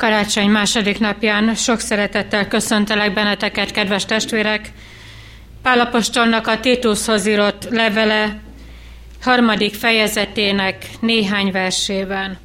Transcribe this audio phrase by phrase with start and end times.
[0.00, 4.72] Karácsony második napján sok szeretettel köszöntelek benneteket, kedves testvérek.
[5.62, 8.38] Pálapostolnak a Titushoz írott levele
[9.22, 12.38] harmadik fejezetének néhány versében.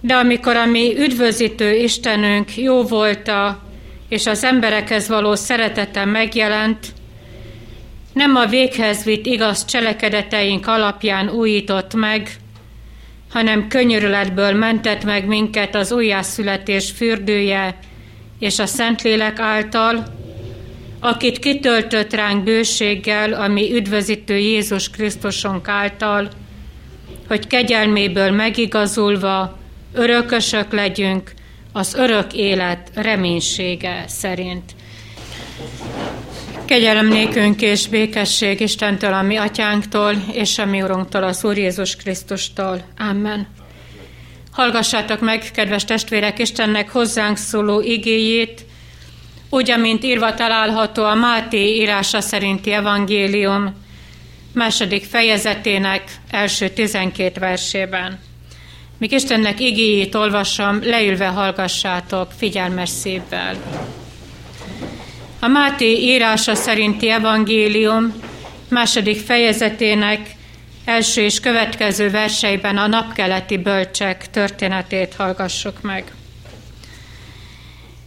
[0.00, 3.62] De amikor a mi üdvözítő Istenünk jó volta,
[4.08, 6.86] és az emberekhez való szeretete megjelent,
[8.12, 12.30] nem a véghez vitt igaz cselekedeteink alapján újított meg,
[13.32, 17.78] hanem könyörületből mentett meg minket az újjászületés fürdője
[18.38, 20.04] és a Szentlélek által,
[21.00, 26.28] akit kitöltött ránk bőséggel, ami üdvözítő Jézus Krisztusunk által,
[27.28, 29.58] hogy kegyelméből megigazulva
[29.94, 31.32] örökösök legyünk
[31.72, 34.74] az örök élet reménysége szerint.
[36.72, 41.96] Kegyelem nékünk és békesség Istentől, a mi atyánktól, és a mi Urunktól, az Úr Jézus
[41.96, 42.82] Krisztustól.
[42.98, 43.46] Amen.
[44.52, 48.64] Hallgassátok meg, kedves testvérek, Istennek hozzánk szóló igéjét,
[49.50, 53.74] úgy, amint írva található a Máté írása szerinti evangélium
[54.54, 58.20] második fejezetének első tizenkét versében.
[58.98, 63.56] Míg Istennek igéjét olvasom, leülve hallgassátok figyelmes szívvel.
[65.44, 68.14] A Máté írása szerinti evangélium
[68.68, 70.30] második fejezetének
[70.84, 76.04] első és következő verseiben a napkeleti bölcsek történetét hallgassuk meg.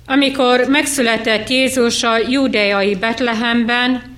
[0.07, 4.17] Amikor megszületett Jézus a júdeai Betlehemben,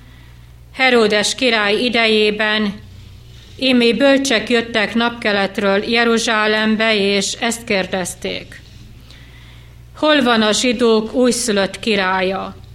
[0.74, 2.72] Heródes király idejében,
[3.56, 8.60] émé bölcsek jöttek napkeletről Jeruzsálembe, és ezt kérdezték.
[9.96, 12.66] Hol van a zsidók újszülött királya?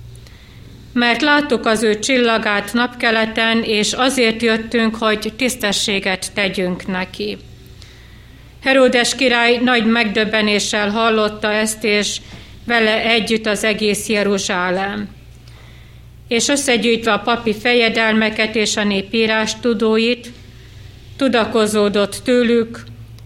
[0.93, 7.37] Mert láttuk az ő csillagát napkeleten, és azért jöttünk, hogy tisztességet tegyünk neki.
[8.63, 12.17] Heródes király nagy megdöbbenéssel hallotta ezt, és
[12.65, 15.09] vele együtt az egész Jeruzsálem.
[16.27, 20.31] És összegyűjtve a papi fejedelmeket és a népírás tudóit,
[21.17, 22.83] tudakozódott tőlük,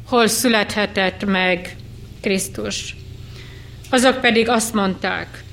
[0.07, 1.75] hol születhetett meg
[2.21, 2.95] Krisztus.
[3.89, 5.27] Azok pedig azt mondták–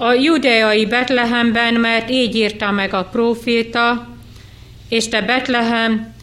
[0.00, 4.08] a judeai Betlehemben, mert így írta meg a próféta,
[4.88, 6.14] és te Betlehem,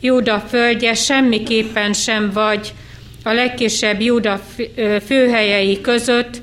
[0.00, 2.74] Júda földje semmiképpen sem vagy
[3.22, 4.40] a legkisebb Júda
[5.06, 6.42] főhelyei között,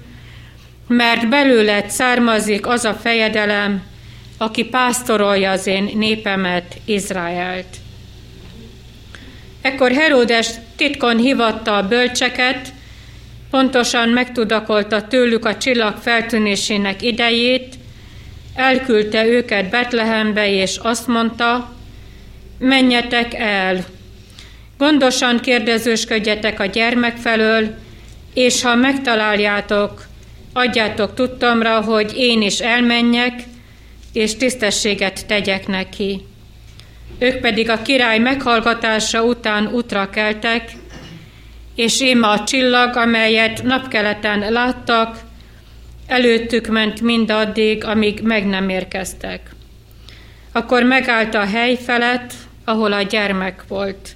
[0.88, 3.83] mert belőled származik az a fejedelem,
[4.38, 7.77] aki pásztorolja az én népemet, Izraelt.
[9.61, 12.73] Ekkor Heródes titkon hivatta a bölcseket,
[13.53, 17.75] pontosan megtudakolta tőlük a csillag feltűnésének idejét,
[18.56, 21.74] elküldte őket Betlehembe, és azt mondta,
[22.59, 23.86] menjetek el,
[24.78, 27.75] gondosan kérdezősködjetek a gyermek felől,
[28.34, 30.06] és ha megtaláljátok,
[30.53, 33.34] adjátok tudtomra, hogy én is elmenjek,
[34.14, 36.22] és tisztességet tegyek neki.
[37.20, 40.72] Ők pedig a király meghallgatása után útra keltek,
[41.75, 45.17] és íme a csillag, amelyet napkeleten láttak,
[46.07, 49.50] előttük ment mindaddig, amíg meg nem érkeztek.
[50.51, 52.34] Akkor megállt a hely felett,
[52.66, 54.16] ahol a gyermek volt.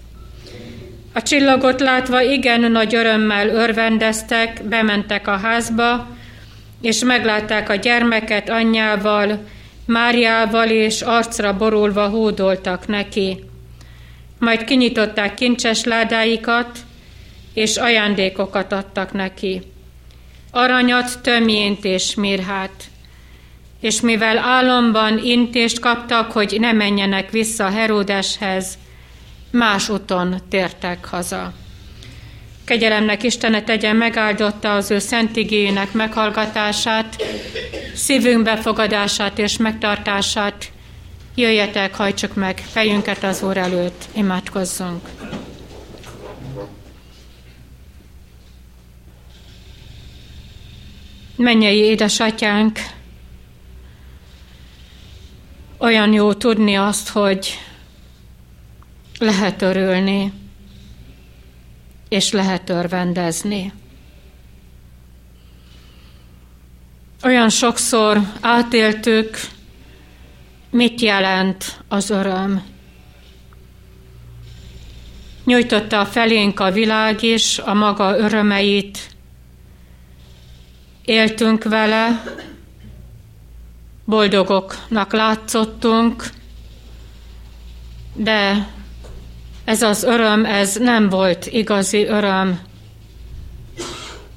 [1.13, 6.07] A csillagot látva igen nagy örömmel örvendeztek, bementek a házba,
[6.81, 9.39] és meglátták a gyermeket anyjával,
[9.85, 13.43] Máriával, és arcra borulva hódoltak neki.
[14.39, 16.79] Majd kinyitották kincses ládáikat,
[17.57, 19.61] és ajándékokat adtak neki.
[20.51, 22.83] Aranyat, tömjént és mirhát.
[23.81, 28.77] És mivel álomban intést kaptak, hogy ne menjenek vissza Heródeshez,
[29.51, 31.53] más úton tértek haza.
[32.65, 37.23] Kegyelemnek Istene tegyen megáldotta az ő szent igényének meghallgatását,
[37.95, 40.71] szívünk befogadását és megtartását.
[41.35, 45.09] Jöjjetek, hajtsuk meg fejünket az Úr előtt, imádkozzunk.
[51.37, 52.79] Mennyei édesatyánk,
[55.77, 57.59] olyan jó tudni azt, hogy
[59.19, 60.33] lehet örülni,
[62.09, 63.73] és lehet örvendezni.
[67.23, 69.37] Olyan sokszor átéltük,
[70.69, 72.63] mit jelent az öröm.
[75.45, 79.16] Nyújtotta felénk a világ is a maga örömeit,
[81.07, 82.23] éltünk vele,
[84.05, 86.29] boldogoknak látszottunk,
[88.13, 88.67] de
[89.63, 92.59] ez az öröm, ez nem volt igazi öröm,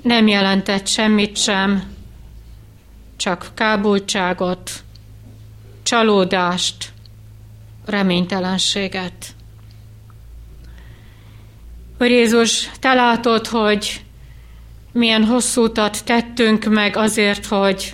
[0.03, 1.83] nem jelentett semmit sem,
[3.17, 4.71] csak kábultságot,
[5.83, 6.93] csalódást,
[7.87, 9.35] reménytelenséget.
[11.99, 14.05] Hogy Jézus, te látod, hogy
[14.93, 17.93] milyen hosszú utat tettünk meg azért, hogy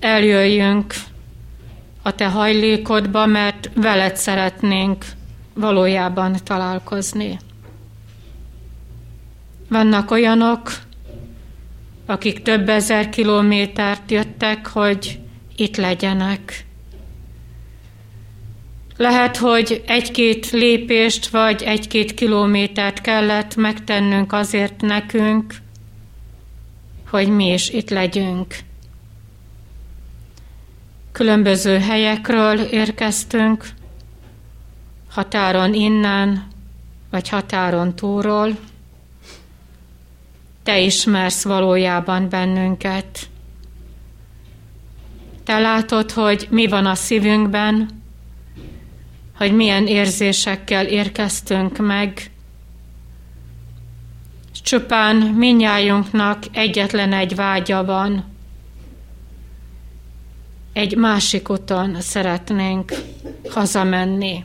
[0.00, 0.94] eljöjjünk
[2.02, 5.04] a te hajlékodba, mert veled szeretnénk
[5.54, 7.38] valójában találkozni.
[9.68, 10.72] Vannak olyanok,
[12.06, 15.20] akik több ezer kilométert jöttek, hogy
[15.56, 16.66] itt legyenek.
[18.98, 25.54] Lehet, hogy egy-két lépést vagy egy-két kilométert kellett megtennünk azért nekünk,
[27.10, 28.56] hogy mi is itt legyünk.
[31.12, 33.68] Különböző helyekről érkeztünk,
[35.10, 36.48] határon innen,
[37.10, 38.58] vagy határon túról.
[40.62, 43.28] Te ismersz valójában bennünket.
[45.44, 47.97] Te látod, hogy mi van a szívünkben,
[49.38, 52.30] hogy milyen érzésekkel érkeztünk meg.
[54.62, 58.24] Csupán minnyájunknak egyetlen egy vágya van.
[60.72, 62.92] Egy másik úton szeretnénk
[63.48, 64.44] hazamenni.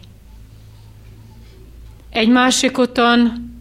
[2.09, 3.51] Egy másik úton,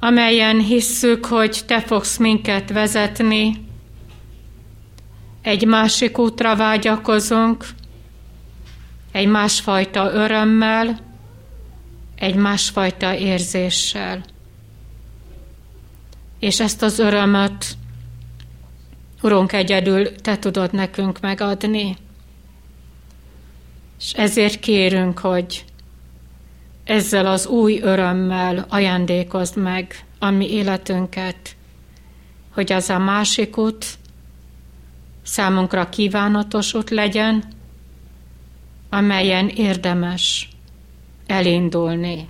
[0.00, 3.64] amelyen hisszük, hogy Te fogsz minket vezetni,
[5.42, 7.66] egy másik útra vágyakozunk,
[9.16, 10.98] egy másfajta örömmel,
[12.14, 14.24] egy másfajta érzéssel.
[16.38, 17.76] És ezt az örömöt,
[19.22, 21.96] Urunk, egyedül Te tudod nekünk megadni.
[23.98, 25.64] És ezért kérünk, hogy
[26.84, 31.56] ezzel az új örömmel ajándékozd meg a mi életünket,
[32.50, 33.86] hogy az a másik út
[35.22, 37.54] számunkra kívánatos út legyen,
[38.90, 40.48] amelyen érdemes
[41.26, 42.26] elindulni,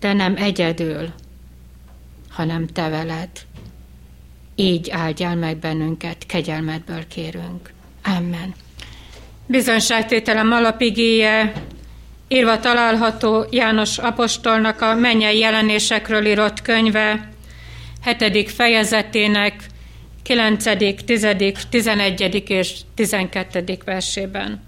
[0.00, 1.12] de nem egyedül,
[2.30, 3.30] hanem te veled.
[4.54, 7.72] Így áldjál meg bennünket, kegyelmedből kérünk.
[8.04, 8.54] Amen.
[9.46, 11.52] Bizonságtételem alapigéje
[12.28, 17.28] írva található János apostolnak a mennyei jelenésekről írott könyve,
[18.02, 19.66] hetedik fejezetének
[20.22, 21.26] 9., 10.,
[21.70, 22.42] 11.
[22.50, 23.78] és 12.
[23.84, 24.62] versében.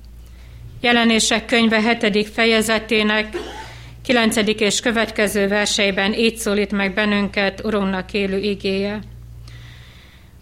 [0.85, 2.29] Jelenések könyve 7.
[2.29, 3.37] fejezetének
[4.03, 4.37] 9.
[4.59, 9.01] és következő verseiben így szólít meg bennünket Urunknak élő igéje.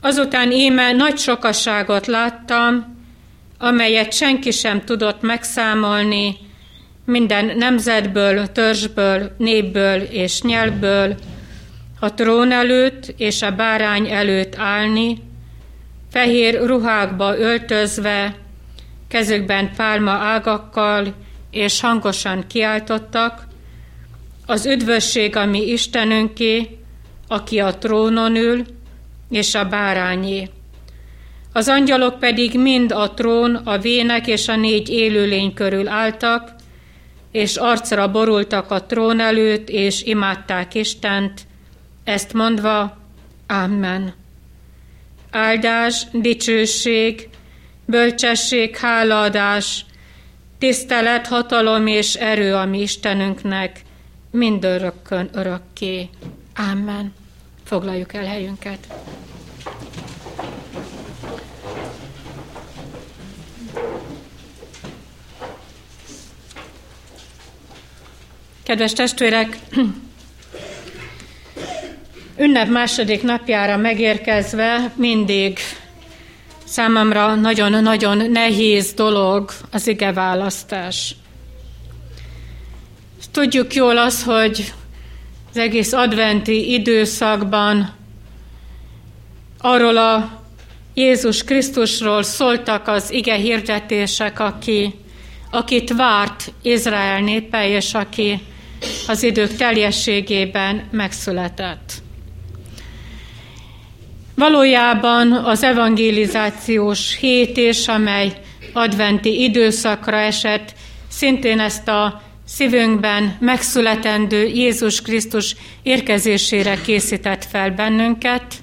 [0.00, 2.96] Azután íme nagy sokasságot láttam,
[3.58, 6.36] amelyet senki sem tudott megszámolni,
[7.04, 11.14] minden nemzetből, törzsből, népből és nyelvből,
[12.00, 15.16] a trón előtt és a bárány előtt állni,
[16.10, 18.41] fehér ruhákba öltözve,
[19.12, 21.14] kezükben pálma ágakkal,
[21.50, 23.46] és hangosan kiáltottak,
[24.46, 26.78] az üdvösség a mi Istenünké,
[27.28, 28.64] aki a trónon ül,
[29.30, 30.48] és a bárányé.
[31.52, 36.50] Az angyalok pedig mind a trón, a vének és a négy élőlény körül álltak,
[37.32, 41.40] és arcra borultak a trón előtt, és imádták Istent,
[42.04, 42.96] ezt mondva,
[43.46, 44.14] Amen.
[45.30, 47.28] Áldás, dicsőség,
[47.92, 49.84] bölcsesség, hálaadás,
[50.58, 53.82] tisztelet, hatalom és erő a mi Istenünknek,
[54.30, 56.08] mindörökkön örökké.
[56.70, 57.14] Amen.
[57.64, 58.86] Foglaljuk el helyünket.
[68.62, 69.58] Kedves testvérek,
[72.44, 75.58] ünnep második napjára megérkezve mindig
[76.72, 81.14] Számomra nagyon-nagyon nehéz dolog az ige választás.
[83.30, 84.72] Tudjuk jól az, hogy
[85.50, 87.94] az egész adventi időszakban
[89.58, 90.42] arról a
[90.94, 94.94] Jézus Krisztusról szóltak az ige hirdetések, aki,
[95.50, 98.40] akit várt Izrael népe, és aki
[99.06, 102.02] az idők teljességében megszületett.
[104.42, 108.32] Valójában az evangelizációs hét és amely
[108.72, 110.74] adventi időszakra esett,
[111.08, 118.54] szintén ezt a szívünkben megszületendő Jézus Krisztus érkezésére készített fel bennünket,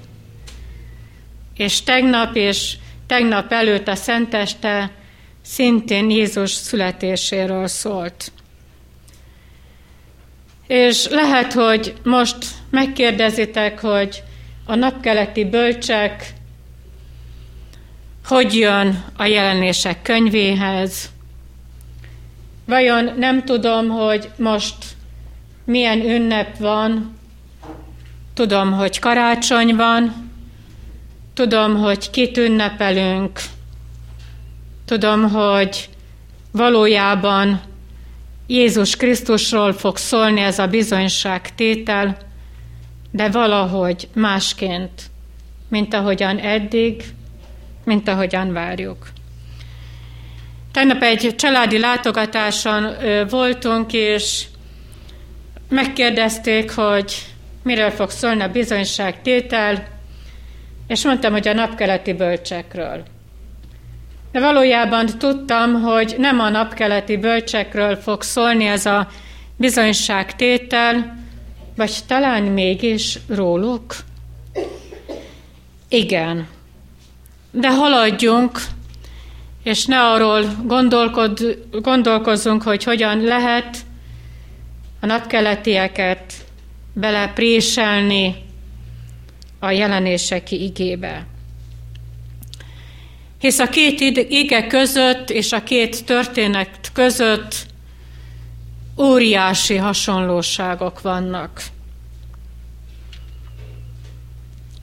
[1.56, 4.90] és tegnap és tegnap előtt a Szenteste
[5.42, 8.32] szintén Jézus születéséről szólt.
[10.66, 12.36] És lehet, hogy most
[12.70, 14.22] megkérdezitek, hogy
[14.70, 16.34] a napkeleti bölcsek
[18.24, 21.10] hogy jön a jelenések könyvéhez.
[22.66, 24.74] Vajon nem tudom, hogy most
[25.64, 27.18] milyen ünnep van,
[28.34, 30.30] tudom, hogy karácsony van,
[31.34, 33.40] tudom, hogy kit ünnepelünk,
[34.84, 35.88] tudom, hogy
[36.52, 37.60] valójában
[38.46, 42.29] Jézus Krisztusról fog szólni ez a bizonyságtétel,
[43.10, 45.02] de valahogy másként,
[45.68, 47.04] mint ahogyan eddig,
[47.84, 49.08] mint ahogyan várjuk.
[50.72, 52.94] Tegnap egy családi látogatáson
[53.28, 54.44] voltunk, és
[55.68, 57.14] megkérdezték, hogy
[57.62, 59.88] miről fog szólni a bizonyságtétel,
[60.86, 63.02] és mondtam, hogy a napkeleti bölcsekről.
[64.32, 69.08] De valójában tudtam, hogy nem a napkeleti bölcsekről fog szólni ez a
[69.56, 71.18] bizonyságtétel,
[71.80, 73.96] vagy talán mégis róluk?
[75.88, 76.48] Igen.
[77.50, 78.60] De haladjunk,
[79.62, 83.76] és ne arról gondolkod, gondolkozzunk, hogy hogyan lehet
[85.00, 86.32] a napkeletieket
[86.92, 88.34] belepréselni
[89.58, 91.26] a jelenéseki igébe.
[93.38, 97.66] Hisz a két ige között és a két történet között
[99.00, 101.62] óriási hasonlóságok vannak.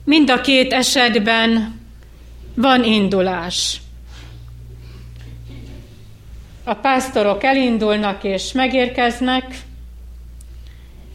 [0.04, 1.80] Mind a két esetben
[2.54, 3.80] van indulás.
[6.64, 9.60] A pásztorok elindulnak és megérkeznek,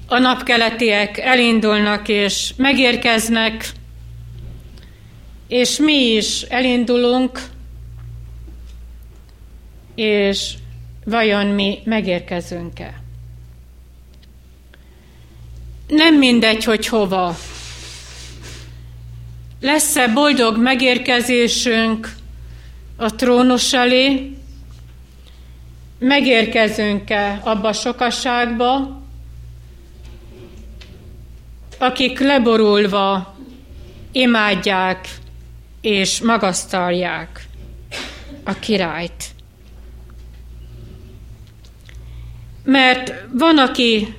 [0.07, 3.69] a napkeletiek elindulnak és megérkeznek,
[5.47, 7.41] és mi is elindulunk,
[9.95, 10.53] és
[11.05, 13.01] vajon mi megérkezünk-e?
[15.87, 17.37] Nem mindegy, hogy hova.
[19.61, 22.15] Lesz-e boldog megérkezésünk
[22.95, 24.31] a trónus elé?
[25.99, 29.01] Megérkezünk-e abba a sokaságba,
[31.77, 33.35] akik leborulva
[34.11, 35.07] imádják
[35.81, 37.45] és magasztalják
[38.43, 39.32] a királyt.
[42.63, 44.15] Mert van, aki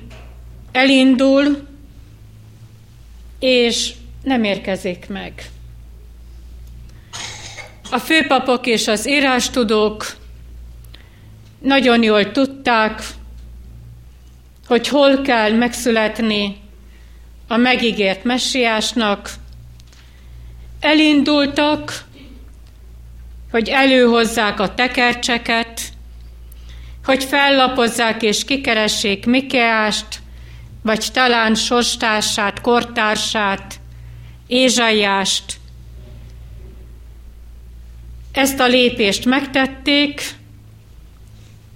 [0.71, 1.67] elindul,
[3.39, 5.49] és nem érkezik meg.
[7.91, 10.15] A főpapok és az írástudók
[11.59, 13.01] nagyon jól tudták,
[14.67, 16.57] hogy hol kell megszületni
[17.47, 19.29] a megígért messiásnak,
[20.79, 22.03] elindultak,
[23.51, 25.81] hogy előhozzák a tekercseket,
[27.05, 30.19] hogy fellapozzák és kikeressék Mikeást,
[30.81, 33.79] vagy talán sostársát, kortársát,
[34.47, 35.57] Ézsaiást.
[38.31, 40.21] Ezt a lépést megtették,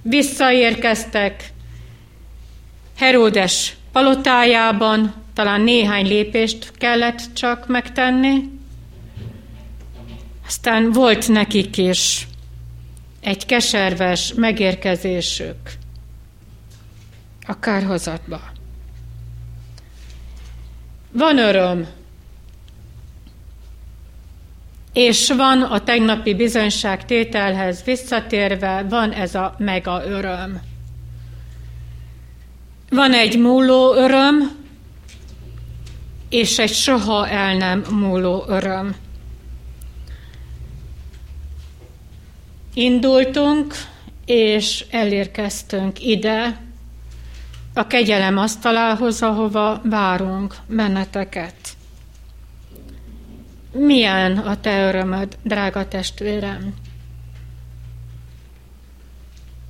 [0.01, 1.51] visszaérkeztek
[2.97, 8.43] Heródes palotájában, talán néhány lépést kellett csak megtenni,
[10.45, 12.27] aztán volt nekik is
[13.21, 15.71] egy keserves megérkezésük
[17.47, 18.41] a kárhozatba.
[21.11, 21.87] Van öröm,
[24.93, 30.61] és van a tegnapi bizonyság tételhez visszatérve, van ez a mega öröm.
[32.89, 34.57] Van egy múló öröm,
[36.29, 38.95] és egy soha el nem múló öröm.
[42.73, 43.73] Indultunk,
[44.25, 46.61] és elérkeztünk ide,
[47.73, 51.55] a kegyelem asztalához, ahova várunk benneteket.
[53.71, 56.73] Milyen a te örömöd, drága testvérem?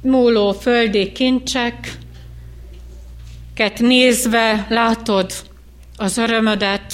[0.02, 1.98] Múló földi kincsek,
[3.80, 5.32] nézve látod
[5.98, 6.94] az örömödet,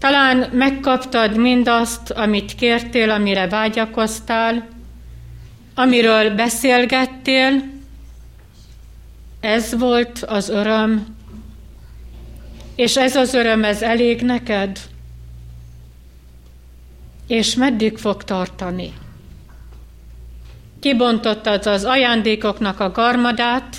[0.00, 4.68] talán megkaptad mindazt, amit kértél, amire vágyakoztál,
[5.74, 7.62] amiről beszélgettél.
[9.40, 11.06] Ez volt az öröm.
[12.74, 14.78] És ez az öröm, ez elég neked?
[17.26, 18.92] És meddig fog tartani?
[20.80, 23.76] Kibontottad az ajándékoknak a garmadát,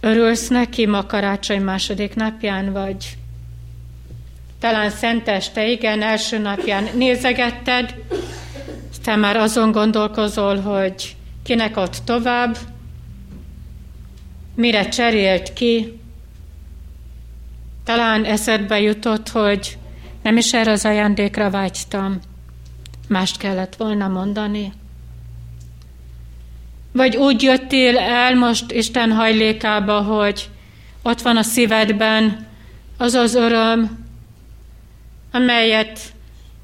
[0.00, 3.16] Örülsz neki ma karácsony második napján, vagy?
[4.58, 6.88] Talán szenteste, igen, első napján.
[6.94, 7.94] Nézegetted,
[9.02, 12.56] te már azon gondolkozol, hogy kinek ad tovább,
[14.54, 16.00] mire cserélt ki,
[17.84, 19.78] talán eszedbe jutott, hogy
[20.22, 22.20] nem is erre az ajándékra vágytam,
[23.08, 24.72] mást kellett volna mondani.
[26.92, 30.48] Vagy úgy jöttél el most Isten hajlékába, hogy
[31.02, 32.46] ott van a szívedben
[32.98, 33.98] az az öröm,
[35.32, 36.00] amelyet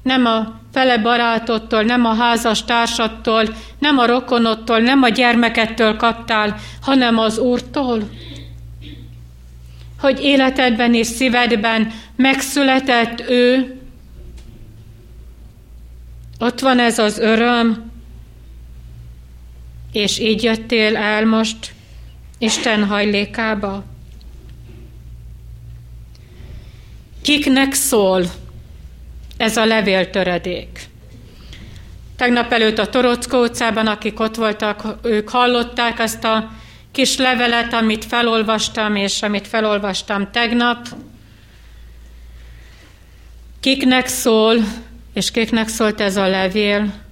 [0.03, 3.43] nem a fele barátottól, nem a házas társattól,
[3.79, 8.09] nem a rokonottól, nem a gyermekettől kaptál, hanem az Úrtól.
[9.99, 13.75] Hogy életedben és szívedben megszületett ő,
[16.39, 17.91] ott van ez az öröm,
[19.97, 21.73] és így jöttél el most
[22.37, 23.83] Isten hajlékába.
[27.21, 28.25] Kiknek szól
[29.37, 30.79] ez a levéltöredék?
[32.15, 36.51] Tegnap előtt a Torockó utcában, akik ott voltak, ők hallották ezt a
[36.91, 40.87] kis levelet, amit felolvastam, és amit felolvastam tegnap.
[43.59, 44.57] Kiknek szól,
[45.13, 47.05] és kiknek szólt ez a levél?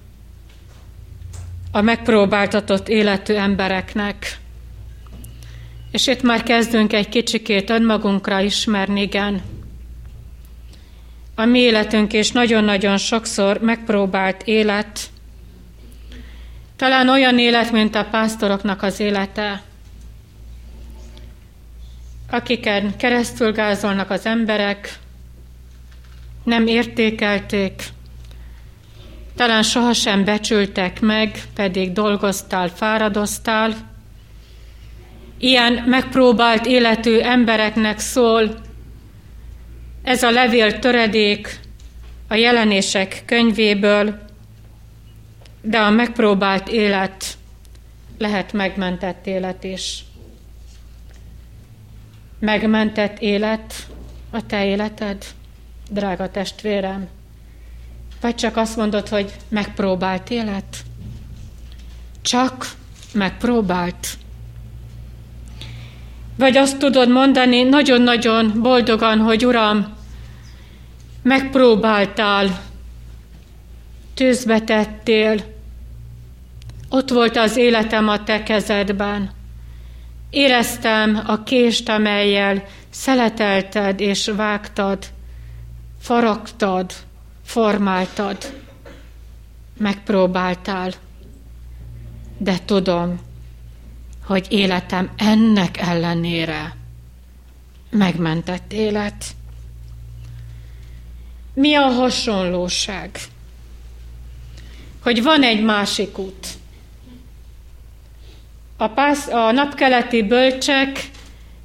[1.76, 4.38] A megpróbáltatott életű embereknek.
[5.90, 9.42] És itt már kezdünk egy kicsikét önmagunkra ismerni, igen.
[11.34, 15.00] A mi életünk is nagyon-nagyon sokszor megpróbált élet,
[16.76, 19.62] talán olyan élet, mint a pásztoroknak az élete,
[22.30, 24.98] akiken keresztül gázolnak az emberek,
[26.44, 27.82] nem értékelték,
[29.36, 33.74] talán sohasem becsültek meg, pedig dolgoztál, fáradoztál.
[35.38, 38.64] Ilyen megpróbált életű embereknek szól
[40.02, 41.60] ez a levél töredék
[42.28, 44.18] a jelenések könyvéből,
[45.62, 47.24] de a megpróbált élet
[48.18, 50.04] lehet megmentett élet is.
[52.38, 53.74] Megmentett élet
[54.30, 55.24] a te életed,
[55.90, 57.15] drága testvérem?
[58.20, 60.76] Vagy csak azt mondod, hogy megpróbált élet?
[62.22, 62.70] Csak
[63.12, 64.08] megpróbált.
[66.38, 69.94] Vagy azt tudod mondani nagyon-nagyon boldogan, hogy Uram,
[71.22, 72.60] megpróbáltál,
[74.14, 75.40] tűzbe tettél,
[76.88, 79.30] ott volt az életem a te kezedben.
[80.30, 85.04] Éreztem a kést, amelyel szeletelted és vágtad,
[86.00, 86.92] faragtad,
[87.46, 88.60] formáltad,
[89.78, 90.92] megpróbáltál.
[92.38, 93.20] De tudom,
[94.24, 96.76] hogy életem ennek ellenére
[97.90, 99.24] megmentett élet.
[101.54, 103.10] Mi a hasonlóság?
[105.02, 106.46] Hogy van egy másik út.
[108.76, 111.10] A, pász, a napkeleti bölcsek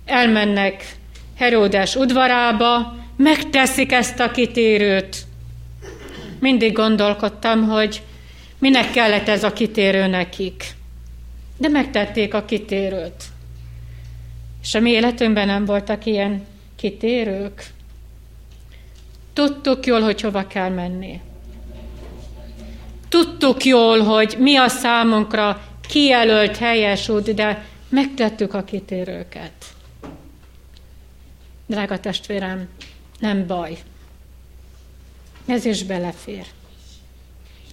[0.06, 0.96] elmennek
[1.36, 5.26] Heródes udvarába, megteszik ezt a kitérőt.
[6.42, 8.02] Mindig gondolkodtam, hogy
[8.60, 10.64] minek kellett ez a kitérő nekik.
[11.58, 13.24] De megtették a kitérőt.
[14.62, 17.66] És a mi életünkben nem voltak ilyen kitérők.
[19.34, 21.22] Tudtuk jól, hogy hova kell menni.
[23.10, 29.52] Tudtuk jól, hogy mi a számunkra kijelölt helyes út, de megtettük a kitérőket.
[31.66, 32.68] Drága testvérem,
[33.20, 33.78] nem baj.
[35.52, 36.46] Ez is belefér.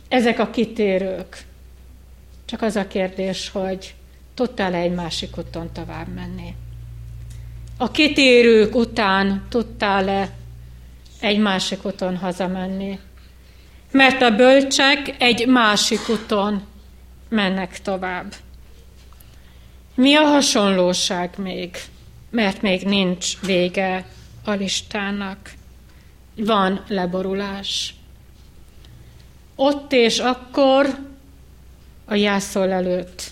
[0.09, 1.45] Ezek a kitérők.
[2.45, 3.95] Csak az a kérdés, hogy
[4.35, 6.55] tudtál -e egy másik úton tovább menni?
[7.77, 10.31] A kitérők után tudtál-e
[11.21, 12.99] egy másik úton hazamenni.
[13.91, 16.67] Mert a bölcsek egy másik úton
[17.29, 18.35] mennek tovább.
[19.95, 21.77] Mi a hasonlóság még?
[22.31, 24.07] Mert még nincs vége
[24.45, 25.57] a listának.
[26.38, 27.94] Van leborulás.
[29.55, 30.98] Ott és akkor
[32.05, 33.22] a jászol előtt.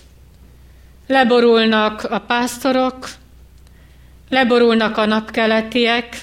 [1.07, 3.09] Leborulnak a pásztorok,
[4.29, 6.21] leborulnak a napkeletiek,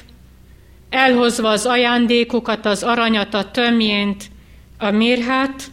[0.91, 4.31] elhozva az ajándékukat, az aranyat, a tömjént,
[4.79, 5.71] a mirhát,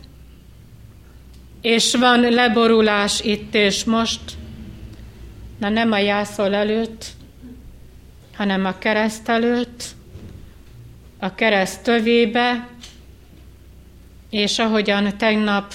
[1.61, 4.21] és van leborulás itt és most,
[5.59, 7.05] na nem a jászol előtt,
[8.35, 9.83] hanem a kereszt előtt,
[11.21, 12.67] a kereszt tövébe,
[14.29, 15.73] és ahogyan tegnap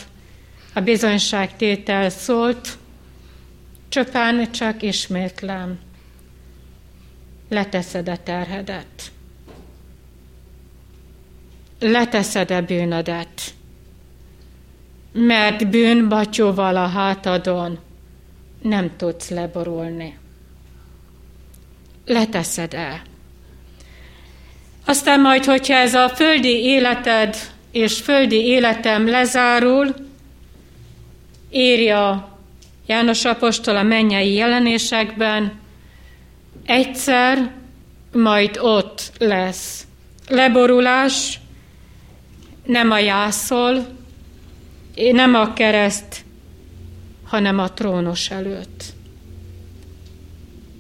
[0.75, 2.79] a bizonyságtétel szólt,
[3.89, 5.79] csupán csak ismétlem,
[7.49, 9.15] leteszed a terhedet
[11.79, 13.55] leteszed-e bűnödet?
[15.13, 17.79] Mert bűnbatyóval a hátadon
[18.63, 20.19] nem tudsz leborulni.
[22.05, 23.03] leteszed el.
[24.87, 27.37] Aztán majd, hogyha ez a földi életed
[27.71, 29.95] és földi életem lezárul,
[31.51, 32.37] írja
[32.87, 35.53] János Apostol a mennyei jelenésekben,
[36.65, 37.51] egyszer
[38.13, 39.87] majd ott lesz
[40.29, 41.41] leborulás,
[42.65, 43.87] nem a jászol,
[45.13, 46.25] nem a kereszt,
[47.25, 48.85] hanem a trónos előtt.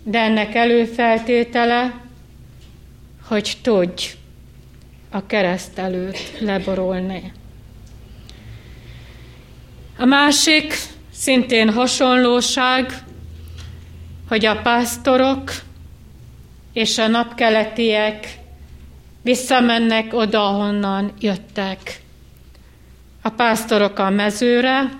[0.03, 2.06] De ennek előfeltétele,
[3.27, 4.15] hogy tudj
[5.11, 7.33] a kereszt előtt leborulni.
[9.99, 10.75] A másik
[11.13, 12.93] szintén hasonlóság,
[14.29, 15.53] hogy a pásztorok
[16.73, 18.39] és a napkeletiek
[19.23, 22.01] visszamennek oda, honnan jöttek.
[23.23, 24.91] A pásztorok a mezőre,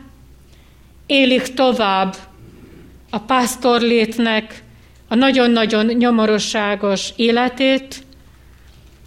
[1.07, 2.17] élik tovább
[3.11, 4.63] a pásztorlétnek
[5.09, 8.06] a nagyon-nagyon nyomorosságos életét,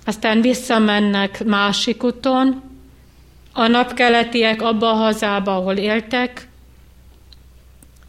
[0.09, 2.61] aztán visszamennek másik úton,
[3.53, 6.47] a napkeletiek abba a hazába, ahol éltek,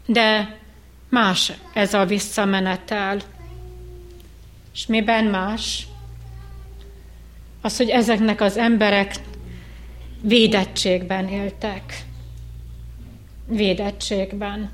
[0.05, 0.57] de
[1.09, 3.19] más ez a visszamenetel.
[4.73, 5.87] És miben más?
[7.61, 9.15] Az, hogy ezeknek az emberek
[10.21, 12.05] védettségben éltek.
[13.45, 14.69] Védettségben.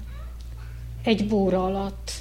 [1.04, 2.12] Egy búra alatt.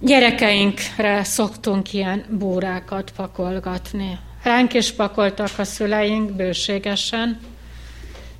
[0.00, 4.18] Gyerekeinkre szoktunk ilyen búrákat pakolgatni.
[4.42, 7.40] Ránk is pakoltak a szüleink bőségesen.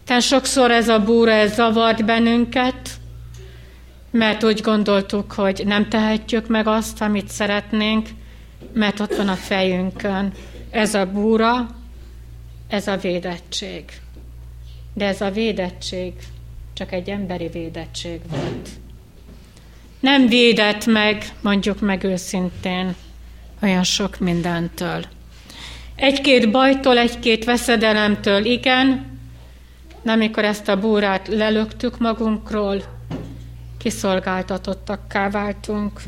[0.05, 2.91] Tehát sokszor ez a búra, ez zavart bennünket,
[4.11, 8.09] mert úgy gondoltuk, hogy nem tehetjük meg azt, amit szeretnénk,
[8.73, 10.33] mert ott van a fejünkön.
[10.71, 11.67] Ez a búra,
[12.69, 13.85] ez a védettség.
[14.95, 16.13] De ez a védettség
[16.75, 18.69] csak egy emberi védettség volt.
[20.01, 22.95] Nem védett meg, mondjuk meg őszintén,
[23.63, 25.05] olyan sok mindentől.
[25.95, 29.19] Egy-két bajtól, egy-két veszedelemtől igen,
[30.03, 32.83] de amikor ezt a búrát lelöktük magunkról,
[33.79, 36.01] kiszolgáltatottakká váltunk.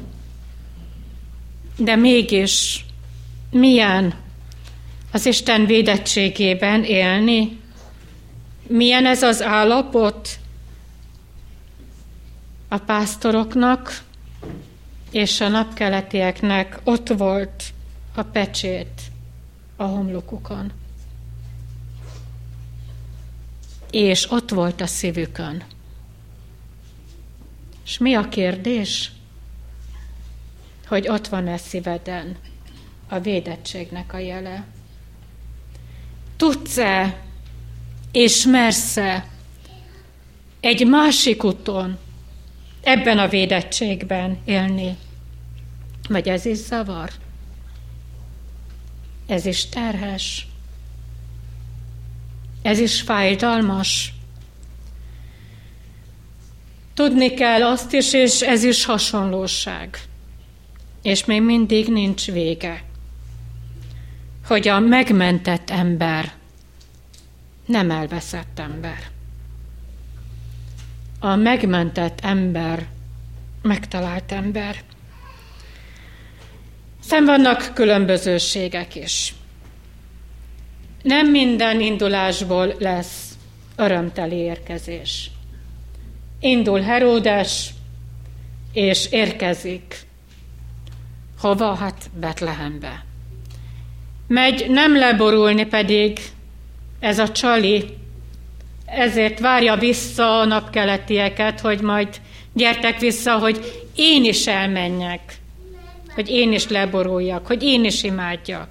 [1.76, 2.84] De mégis
[3.50, 4.14] milyen
[5.12, 7.58] az Isten védettségében élni?
[8.66, 10.28] Milyen ez az állapot
[12.72, 14.02] a pásztoroknak
[15.10, 17.64] és a napkeletieknek ott volt
[18.14, 19.00] a pecsét
[19.76, 20.72] a homlokukon.
[23.90, 25.62] És ott volt a szívükön.
[27.84, 29.12] És mi a kérdés?
[30.86, 32.36] Hogy ott van-e szíveden
[33.08, 34.64] a védettségnek a jele?
[36.36, 37.20] Tudsz-e
[38.12, 39.28] és mersz-e
[40.60, 41.98] egy másik úton
[42.82, 44.96] ebben a védettségben élni?
[46.08, 47.10] Vagy ez is zavar?
[49.26, 50.46] Ez is terhes?
[52.62, 54.14] Ez is fájdalmas?
[56.94, 60.00] Tudni kell azt is, és ez is hasonlóság.
[61.02, 62.84] És még mindig nincs vége.
[64.44, 66.32] Hogy a megmentett ember
[67.70, 69.10] nem elveszett ember.
[71.20, 72.86] A megmentett ember
[73.62, 74.76] megtalált ember.
[77.00, 79.34] Szem vannak különbözőségek is.
[81.02, 83.32] Nem minden indulásból lesz
[83.76, 85.30] örömteli érkezés.
[86.40, 87.70] Indul Heródes,
[88.72, 89.96] és érkezik.
[91.38, 91.74] Hova?
[91.74, 93.04] Hát Betlehembe.
[94.26, 96.20] Megy nem leborulni pedig
[97.00, 97.98] ez a csali,
[98.90, 102.08] ezért várja vissza a napkeletieket, hogy majd
[102.52, 105.20] gyertek vissza, hogy én is elmenjek,
[106.14, 108.68] hogy én is leboruljak, hogy én is imádjak.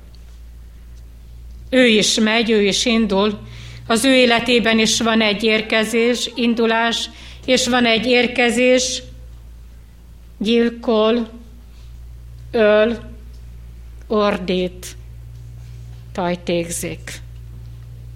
[1.69, 3.39] Ő is megy, ő is indul,
[3.87, 7.09] az ő életében is van egy érkezés, indulás,
[7.45, 9.03] és van egy érkezés,
[10.37, 11.29] gyilkol,
[12.51, 12.97] öl,
[14.07, 14.87] ordít,
[16.11, 17.21] tajtékzik.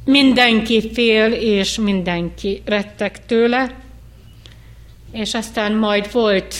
[0.06, 3.76] Mindenki fél, és mindenki rettek tőle,
[5.12, 6.56] és aztán majd volt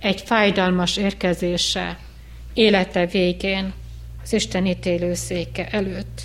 [0.00, 1.98] egy fájdalmas érkezése
[2.54, 3.72] élete végén
[4.22, 6.20] az Isten ítélőszéke előtt.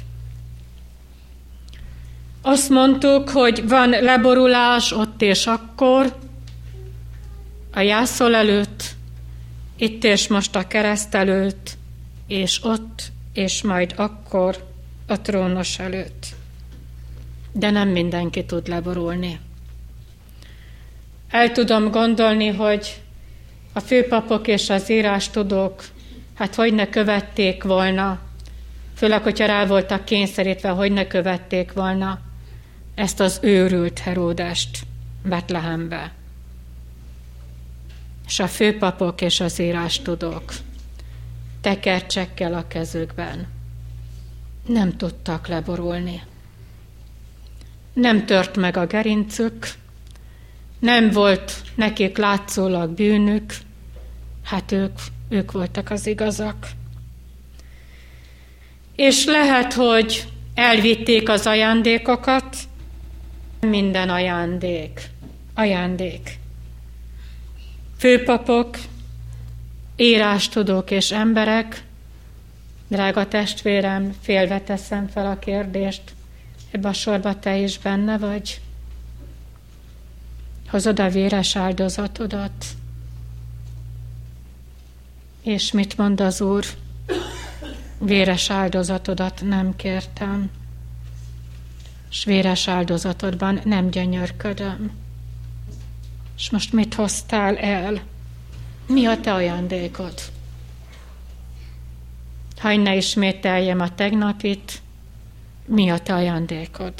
[2.42, 6.16] Azt mondtuk, hogy van leborulás ott és akkor,
[7.74, 8.84] a jászol előtt,
[9.78, 11.78] itt és most a kereszt előtt,
[12.28, 14.76] és ott, és majd akkor
[15.08, 16.26] a trónos előtt.
[17.52, 19.40] De nem mindenki tud leborulni.
[21.30, 23.02] El tudom gondolni, hogy
[23.74, 25.84] a főpapok és az írástudók,
[26.34, 28.20] hát hogy ne követték volna,
[28.96, 32.20] főleg, hogyha rá voltak kényszerítve, hogy ne követték volna
[32.96, 34.80] ezt az őrült Heródest
[35.24, 36.12] Betlehembe.
[38.28, 40.54] És a főpapok és az írástudók
[41.62, 43.57] tekercsekkel a kezükben
[44.68, 46.22] nem tudtak leborulni.
[47.94, 49.68] Nem tört meg a gerincük,
[50.80, 53.54] nem volt nekik látszólag bűnük,
[54.44, 55.00] hát ők,
[55.30, 56.68] ők voltak az igazak.
[58.96, 62.58] És lehet, hogy elvitték az ajándékokat,
[63.60, 65.02] minden ajándék,
[65.54, 66.40] ajándék.
[67.98, 68.78] Főpapok,
[69.96, 71.84] írástudók és emberek,
[72.88, 76.02] drága testvérem, félve teszem fel a kérdést,
[76.72, 78.62] ebbe a sorba te is benne vagy?
[80.70, 82.66] Hozod a véres áldozatodat.
[85.42, 86.66] És mit mond az Úr?
[88.00, 90.50] Véres áldozatodat nem kértem,
[92.10, 94.92] és véres áldozatodban nem gyönyörködöm.
[96.38, 98.02] És most mit hoztál el?
[98.88, 100.14] Mi a te ajándékod?
[102.58, 104.82] Ha ne ismételjem a tegnapit,
[105.66, 106.94] mi a te ajándékod?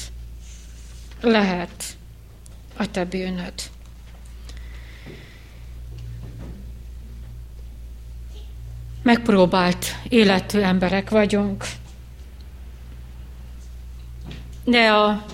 [1.22, 1.98] Lehet,
[2.78, 3.54] a te bűnöd.
[9.04, 11.66] Megpróbált életű emberek vagyunk,
[14.64, 15.26] de a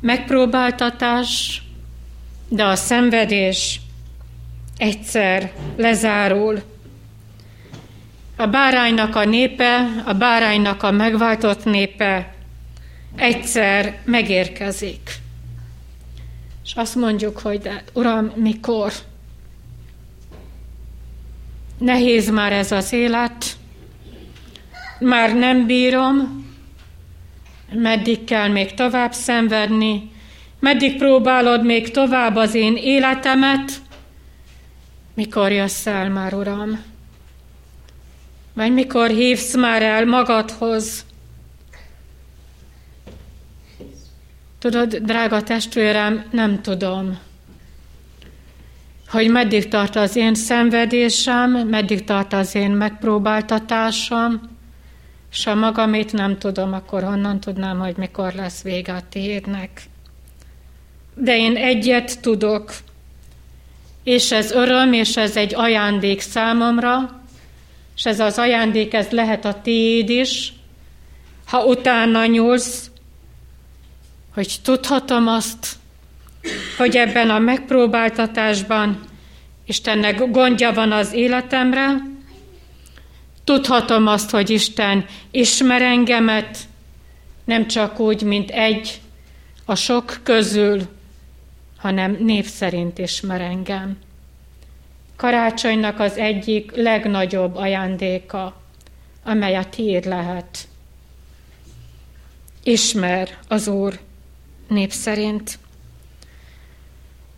[0.00, 1.62] megpróbáltatás,
[2.48, 3.80] de a szenvedés
[4.76, 6.62] egyszer lezárul.
[8.40, 12.34] A báránynak a népe, a báránynak a megváltott népe
[13.16, 15.10] egyszer megérkezik.
[16.64, 18.92] És azt mondjuk, hogy de Uram, mikor?
[21.78, 23.44] Nehéz már ez az élet,
[25.00, 26.46] már nem bírom,
[27.72, 30.10] meddig kell még tovább szenvedni,
[30.58, 33.72] meddig próbálod még tovább az én életemet,
[35.14, 36.89] mikor jössz el már, Uram?
[38.52, 41.04] Vagy mikor hívsz már el magadhoz,
[44.60, 47.18] Tudod, drága testvérem, nem tudom,
[49.08, 54.40] hogy meddig tart az én szenvedésem, meddig tart az én megpróbáltatásom,
[55.30, 59.82] és ha magamét nem tudom, akkor honnan tudnám, hogy mikor lesz vége a tiédnek.
[61.14, 62.72] De én egyet tudok,
[64.02, 67.19] és ez öröm, és ez egy ajándék számomra,
[68.00, 70.52] és ez az ajándék, ez lehet a tiéd is,
[71.46, 72.90] ha utána nyúlsz,
[74.34, 75.76] hogy tudhatom azt,
[76.76, 79.00] hogy ebben a megpróbáltatásban
[79.66, 82.02] Istennek gondja van az életemre,
[83.44, 86.58] tudhatom azt, hogy Isten ismer engemet,
[87.44, 89.00] nem csak úgy, mint egy
[89.64, 90.82] a sok közül,
[91.78, 93.98] hanem név szerint ismer engem.
[95.20, 98.60] Karácsonynak az egyik legnagyobb ajándéka,
[99.24, 100.68] amely a tiéd lehet.
[102.62, 103.98] Ismer az Úr
[104.68, 105.58] nép szerint.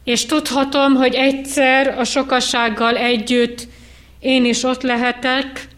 [0.04, 3.68] És tudhatom, hogy egyszer a sokasággal együtt
[4.18, 5.68] én is ott lehetek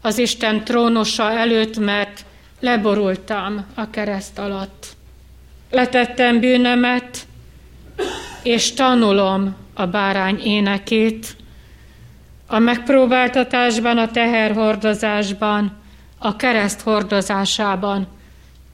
[0.00, 2.24] az Isten trónosa előtt, mert
[2.60, 4.86] leborultam a kereszt alatt.
[5.70, 7.26] Letettem bűnömet,
[8.42, 11.38] és tanulom a bárány énekét,
[12.52, 15.72] a megpróbáltatásban, a teherhordozásban,
[16.18, 18.06] a kereszt hordozásában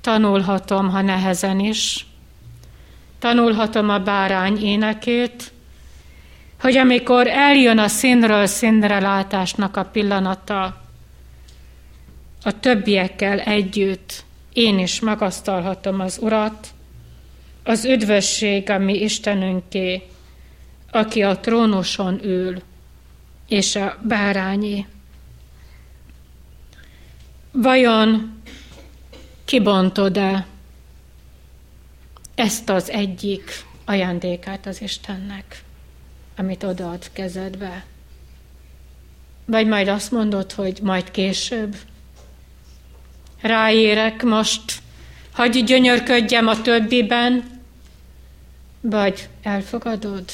[0.00, 2.06] tanulhatom, ha nehezen is.
[3.18, 5.52] Tanulhatom a bárány énekét,
[6.60, 10.82] hogy amikor eljön a színről színre látásnak a pillanata,
[12.42, 16.68] a többiekkel együtt én is magasztalhatom az Urat,
[17.64, 20.02] az üdvösség, ami Istenünké,
[20.90, 22.62] aki a trónuson ül,
[23.48, 24.86] és a bárányi.
[27.52, 28.42] Vajon
[29.44, 30.46] kibontod-e
[32.34, 35.62] ezt az egyik ajándékát az Istennek,
[36.36, 37.84] amit odaad kezedbe.
[39.44, 41.76] Vagy majd azt mondod, hogy majd később.
[43.40, 44.78] Ráérek most,
[45.32, 47.60] hagyj gyönyörködjem a többiben,
[48.80, 50.24] vagy elfogadod?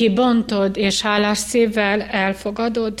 [0.00, 3.00] Kibontod, és hálás szívvel elfogadod?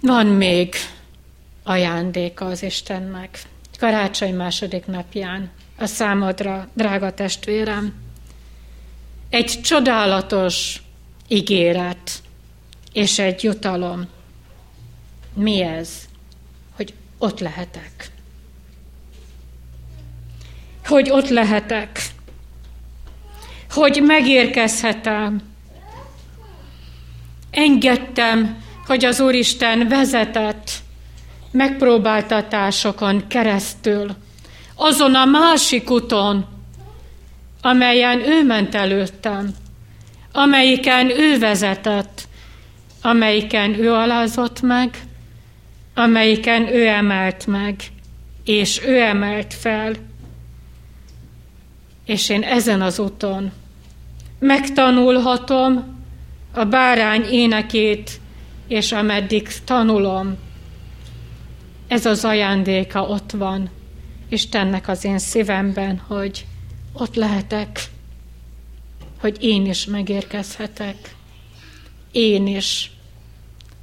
[0.00, 0.74] Van még
[1.62, 3.42] ajándéka az Istennek.
[3.78, 7.94] Karácsony második napján a számodra, drága testvérem.
[9.28, 10.82] egy csodálatos
[11.28, 12.22] ígéret
[12.92, 14.08] és egy jutalom.
[15.32, 16.08] Mi ez?
[16.76, 18.10] Hogy ott lehetek.
[20.84, 22.13] Hogy ott lehetek.
[23.74, 25.40] Hogy megérkezhetem.
[27.50, 28.56] Engedtem,
[28.86, 30.70] hogy az Úristen vezetett
[31.50, 34.16] megpróbáltatásokon keresztül,
[34.74, 36.46] azon a másik úton,
[37.62, 39.54] amelyen ő ment előttem,
[40.32, 42.28] amelyiken ő vezetett,
[43.02, 44.98] amelyiken ő alázott meg,
[45.94, 47.82] amelyiken ő emelt meg,
[48.44, 49.92] és ő emelt fel.
[52.04, 53.52] És én ezen az úton
[54.44, 55.96] megtanulhatom
[56.52, 58.20] a bárány énekét,
[58.68, 60.36] és ameddig tanulom,
[61.88, 63.70] ez az ajándéka ott van
[64.28, 66.46] Istennek az én szívemben, hogy
[66.92, 67.80] ott lehetek,
[69.20, 71.14] hogy én is megérkezhetek.
[72.12, 72.90] Én is,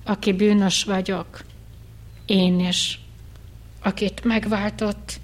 [0.04, 1.42] aki bűnös vagyok.
[2.26, 3.00] Én is,
[3.82, 5.20] akit megváltott.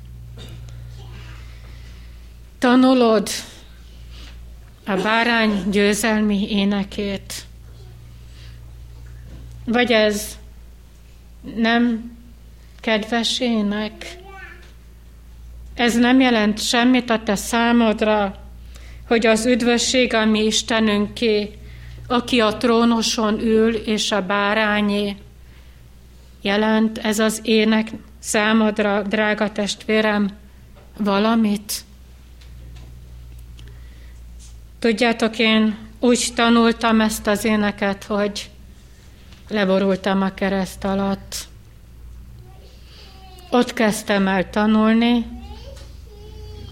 [2.59, 3.29] Tanulod
[4.87, 7.33] a bárány győzelmi énekét,
[9.65, 10.37] vagy ez
[11.55, 12.11] nem
[12.79, 14.17] kedves ének?
[15.73, 18.35] Ez nem jelent semmit a te számodra,
[19.07, 21.51] hogy az üdvösség, ami Istenünké,
[22.07, 25.15] aki a trónoson ül, és a bárányé,
[26.41, 30.29] jelent ez az ének számodra, drága testvérem,
[30.97, 31.85] valamit?
[34.79, 38.49] Tudjátok, én úgy tanultam ezt az éneket, hogy
[39.49, 41.47] leborultam a kereszt alatt.
[43.49, 45.25] Ott kezdtem el tanulni,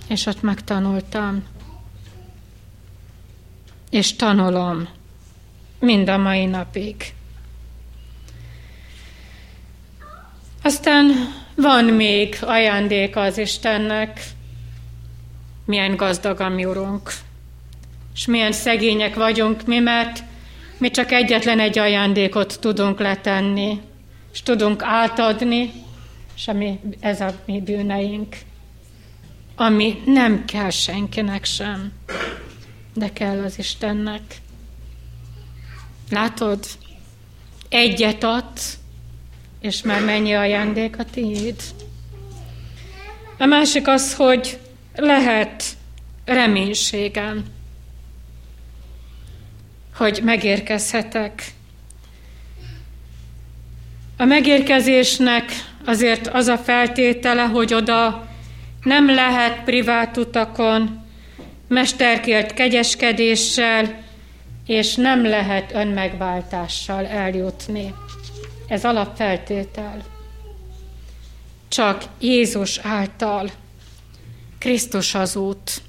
[0.08, 1.44] és ott megtanultam.
[3.90, 4.88] És tanulom
[5.80, 7.14] mind a mai napig.
[10.62, 11.12] Aztán
[11.56, 14.20] van még ajándék az Istennek,
[15.66, 17.12] milyen gazdag a mi Urunk,
[18.16, 20.24] és milyen szegények vagyunk mi, mert
[20.78, 23.82] mi csak egyetlen egy ajándékot tudunk letenni,
[24.34, 25.72] és tudunk átadni,
[26.36, 28.36] és ami, ez a mi bűneink
[29.56, 31.92] ami nem kell senkinek sem,
[32.94, 34.22] de kell az Istennek.
[36.10, 36.66] Látod?
[37.70, 38.52] Egyet ad,
[39.62, 41.62] és már mennyi ajándék a tiéd.
[43.38, 44.60] A másik az, hogy
[44.96, 45.64] lehet
[46.26, 47.46] reménységem,
[49.98, 51.44] hogy megérkezhetek.
[54.18, 55.52] A megérkezésnek
[55.86, 58.28] azért az a feltétele, hogy oda
[58.84, 61.04] nem lehet privát utakon,
[61.68, 64.04] mesterkélt kegyeskedéssel,
[64.66, 67.94] és nem lehet önmegváltással eljutni.
[68.68, 70.04] Ez alapfeltétel.
[71.68, 73.52] Csak Jézus által.
[74.60, 75.82] Krisztus az út.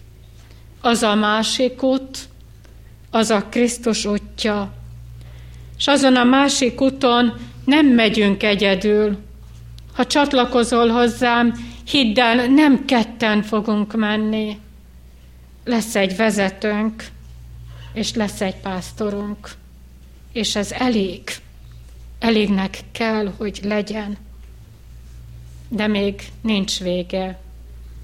[0.81, 2.29] Az a másik út,
[3.17, 4.73] az a Krisztus útja.
[5.79, 7.33] És azon a másik úton
[7.65, 9.19] nem megyünk egyedül.
[9.95, 11.55] Ha csatlakozol hozzám,
[11.91, 14.59] Hidd el, nem ketten fogunk menni.
[15.65, 17.05] Lesz egy vezetőnk,
[17.93, 19.51] és lesz egy pásztorunk,
[20.33, 21.23] és ez elég.
[22.19, 24.17] Elégnek kell, hogy legyen.
[25.69, 27.41] De még nincs vége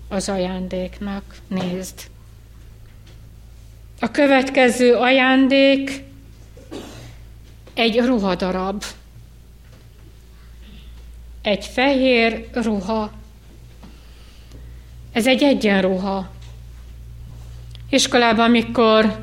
[0.09, 1.37] az ajándéknak.
[1.49, 2.12] Nézd!
[4.03, 6.05] A következő ajándék
[7.75, 8.85] egy ruhadarab.
[11.43, 13.13] Egy fehér ruha
[15.13, 16.31] ez egy egyenruha.
[17.91, 19.19] Iskolában, amikor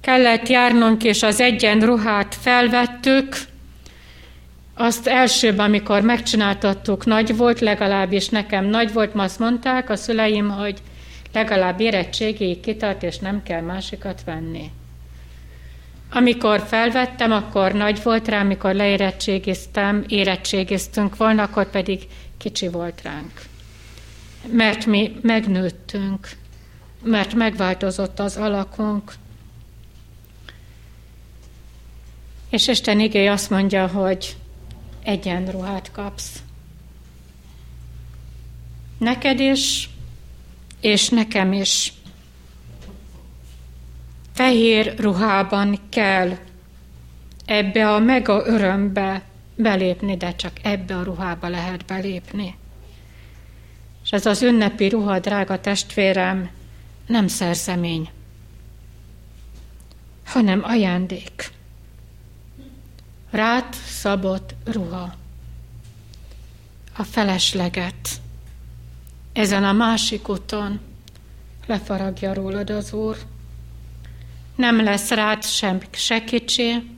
[0.00, 3.36] kellett járnunk, és az egyenruhát felvettük,
[4.74, 10.48] azt elsőbb, amikor megcsináltattuk, nagy volt, legalábbis nekem nagy volt, ma azt mondták a szüleim,
[10.48, 10.78] hogy
[11.32, 14.70] legalább érettségéig kitart, és nem kell másikat venni.
[16.12, 22.06] Amikor felvettem, akkor nagy volt rá, amikor leérettségiztem, érettségiztünk volna, akkor pedig
[22.38, 23.48] kicsi volt ránk
[24.46, 26.28] mert mi megnőttünk,
[27.02, 29.14] mert megváltozott az alakunk.
[32.50, 34.36] És Isten igény azt mondja, hogy
[35.02, 36.42] egyenruhát kapsz.
[38.98, 39.90] Neked is,
[40.80, 41.92] és nekem is.
[44.32, 46.36] Fehér ruhában kell
[47.44, 49.22] ebbe a mega örömbe
[49.54, 52.56] belépni, de csak ebbe a ruhába lehet belépni.
[54.04, 56.50] És ez az ünnepi ruha, drága testvérem,
[57.06, 58.10] nem szerzemény.
[60.24, 61.52] hanem ajándék.
[63.30, 65.14] Rát szabott ruha.
[66.96, 68.20] A felesleget
[69.32, 70.80] ezen a másik úton
[71.66, 73.16] lefaragja rólad az Úr.
[74.54, 76.90] Nem lesz rád sem se kicsi,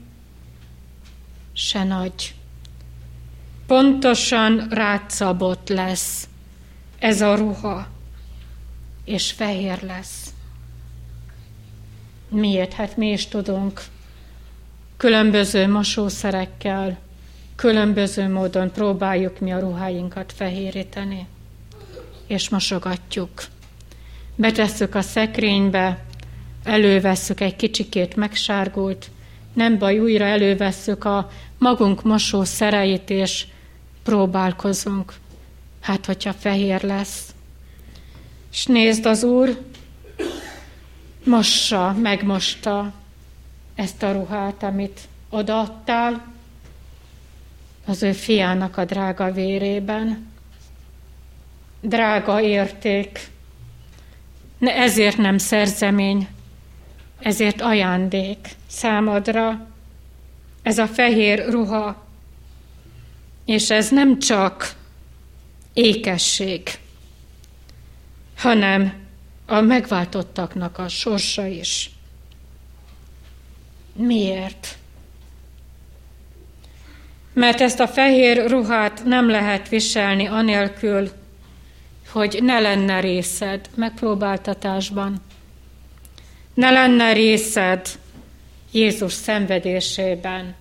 [1.53, 2.35] se nagy.
[3.67, 6.27] Pontosan rátszabott lesz
[6.99, 7.87] ez a ruha,
[9.05, 10.33] és fehér lesz.
[12.29, 12.73] Miért?
[12.73, 13.81] Hát mi is tudunk
[14.97, 16.99] különböző mosószerekkel,
[17.55, 21.27] különböző módon próbáljuk mi a ruháinkat fehéríteni,
[22.33, 23.43] és mosogatjuk.
[24.35, 26.03] Betesszük a szekrénybe,
[26.63, 29.09] elővesszük egy kicsikét megsárgult,
[29.53, 33.45] nem baj, újra elővesszük a magunk mosó szereit, és
[34.03, 35.13] próbálkozunk.
[35.81, 37.33] Hát, hogyha fehér lesz.
[38.51, 39.61] És nézd az Úr,
[41.23, 42.93] mossa, megmosta
[43.75, 46.33] ezt a ruhát, amit odaadtál
[47.85, 50.31] az ő fiának a drága vérében.
[51.85, 53.27] Drága érték,
[54.57, 56.27] ne ezért nem szerzemény,
[57.19, 59.67] ezért ajándék számodra
[60.61, 62.05] ez a fehér ruha,
[63.45, 64.75] és ez nem csak
[65.73, 66.69] ékesség,
[68.37, 68.93] hanem
[69.45, 71.91] a megváltottaknak a sorsa is.
[73.93, 74.77] Miért?
[77.33, 81.11] Mert ezt a fehér ruhát nem lehet viselni anélkül,
[82.13, 85.21] hogy ne lenne részed megpróbáltatásban,
[86.53, 87.87] ne lenne részed
[88.71, 90.55] Jézus szenvedésében,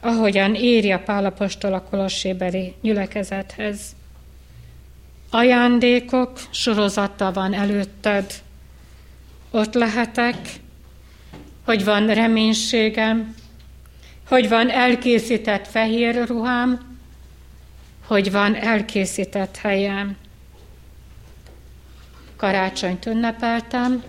[0.00, 3.80] ahogyan írja Pálapostól a kolossébeli gyülekezethez.
[5.30, 8.32] Ajándékok sorozata van előtted,
[9.50, 10.36] ott lehetek,
[11.64, 13.34] hogy van reménységem,
[14.28, 16.98] hogy van elkészített fehér ruhám,
[18.06, 20.16] hogy van elkészített helyem.
[22.42, 24.02] Karácsonyt ünnepeltem,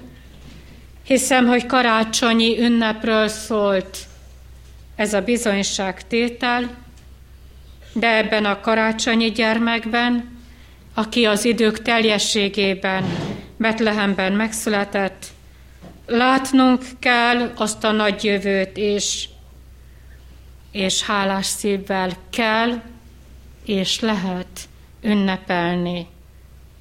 [1.03, 3.97] Hiszem, hogy karácsonyi ünnepről szólt
[4.95, 6.69] ez a bizonyságtétel,
[7.93, 10.39] de ebben a karácsonyi gyermekben,
[10.93, 13.03] aki az idők teljességében
[13.57, 15.25] Betlehemben megszületett,
[16.05, 19.29] látnunk kell azt a nagy jövőt is,
[20.71, 22.81] és hálás szívvel kell
[23.65, 24.59] és lehet
[25.01, 26.07] ünnepelni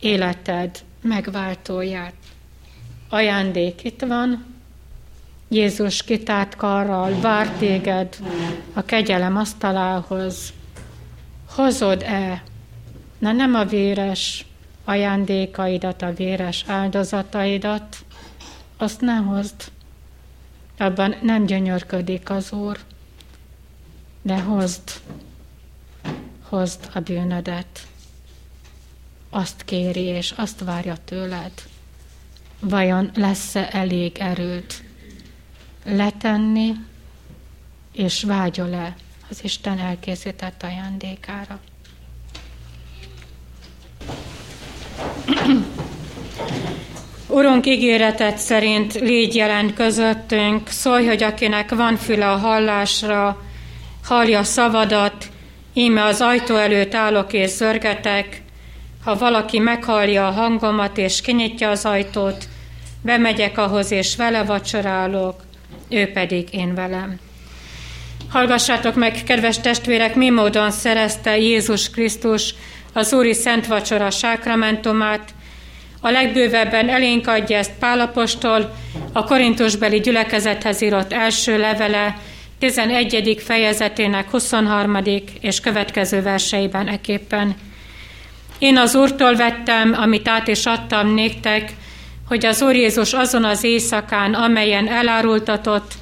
[0.00, 2.14] életed megváltóját
[3.08, 4.44] ajándék itt van,
[5.48, 8.16] Jézus kitárt karral vár téged
[8.72, 10.52] a kegyelem asztalához.
[11.48, 12.42] Hozod-e,
[13.18, 14.46] na nem a véres
[14.84, 17.96] ajándékaidat, a véres áldozataidat,
[18.76, 19.70] azt ne hozd.
[20.78, 22.78] Abban nem gyönyörködik az Úr,
[24.22, 24.90] de hozd,
[26.48, 27.86] hozd a bűnödet.
[29.34, 31.52] Azt kéri és azt várja tőled.
[32.60, 34.82] Vajon lesz-e elég erőt
[35.84, 36.72] letenni,
[37.92, 38.96] és vágyol-e
[39.30, 41.60] az Isten elkészített ajándékára.
[47.26, 53.42] Urunk ígéretet szerint légy jelen közöttünk, szólj, hogy akinek van füle a hallásra,
[54.04, 55.30] hallja szavadat,
[55.72, 58.42] íme az ajtó előtt állok és zörgetek,
[59.04, 62.44] ha valaki meghallja a hangomat és kinyitja az ajtót,
[63.02, 65.40] bemegyek ahhoz, és vele vacsorálok,
[65.88, 67.18] ő pedig én velem.
[68.28, 72.54] Hallgassátok meg, kedves testvérek, mi módon szerezte Jézus Krisztus
[72.92, 75.34] az Úri Szent Vacsora sákramentumát.
[76.00, 78.74] A legbővebben elénk adja ezt Pálapostól,
[79.12, 82.16] a Korintusbeli gyülekezethez írott első levele,
[82.58, 83.42] 11.
[83.44, 84.98] fejezetének 23.
[85.40, 87.56] és következő verseiben eképpen.
[88.62, 91.72] Én az Úrtól vettem, amit át és adtam néktek,
[92.28, 95.92] hogy az Úr Jézus azon az éjszakán, amelyen elárultatott,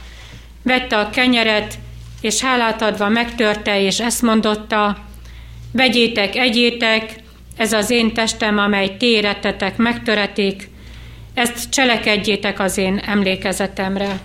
[0.62, 1.74] vette a kenyeret,
[2.20, 4.96] és hálát adva megtörte, és ezt mondotta,
[5.72, 7.14] vegyétek, egyétek,
[7.56, 10.68] ez az én testem, amely ti érettetek, megtöretik,
[11.34, 14.20] ezt cselekedjétek az én emlékezetemre.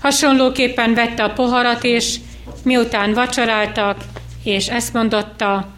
[0.00, 2.16] Hasonlóképpen vette a poharat, és
[2.64, 3.96] miután vacsoráltak,
[4.44, 5.72] és ezt mondotta,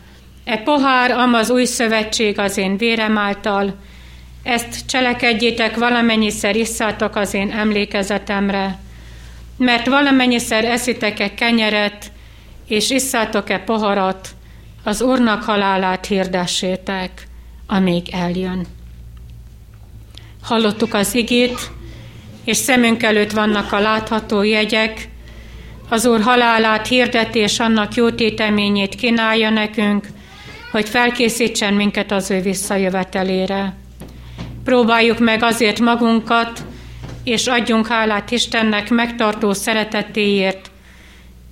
[0.47, 3.75] e pohár, am az új szövetség az én vérem által,
[4.43, 8.79] ezt cselekedjétek, valamennyiszer isszátok az én emlékezetemre,
[9.57, 12.13] mert valamennyiszer eszitek-e kenyeret,
[12.67, 14.29] és isszátok-e poharat,
[14.85, 17.27] az Úrnak halálát hirdessétek,
[17.67, 18.67] amíg eljön.
[20.43, 21.71] Hallottuk az igét,
[22.45, 25.09] és szemünk előtt vannak a látható jegyek,
[25.89, 30.07] az Úr halálát hirdeti, és annak jó téteményét kínálja nekünk,
[30.71, 33.75] hogy felkészítsen minket az ő visszajövetelére.
[34.65, 36.65] Próbáljuk meg azért magunkat,
[37.25, 40.71] és adjunk hálát Istennek megtartó szeretetéért,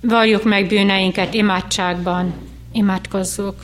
[0.01, 2.33] valljuk meg bűneinket imádságban,
[2.71, 3.55] imádkozzuk.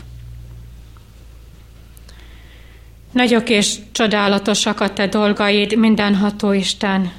[3.11, 7.11] Nagyok és csodálatosak a te dolgaid, mindenható Isten.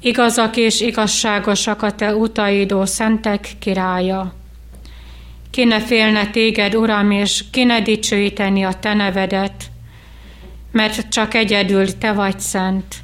[0.00, 4.34] Igazak és igazságosak a te utaid, ó szentek királya.
[5.58, 9.64] Ki ne félne téged, Uram, és ki ne dicsőíteni a te nevedet,
[10.72, 12.94] mert csak egyedül te vagy szent.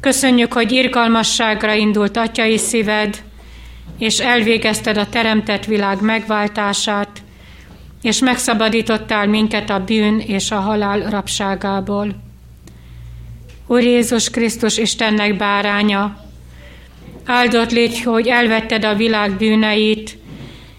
[0.00, 3.22] Köszönjük, hogy irgalmasságra indult atyai szíved,
[3.98, 7.22] és elvégezted a teremtett világ megváltását,
[8.02, 12.14] és megszabadítottál minket a bűn és a halál rabságából.
[13.66, 16.24] Úr Jézus Krisztus Istennek báránya,
[17.24, 20.18] áldott légy, hogy elvetted a világ bűneit,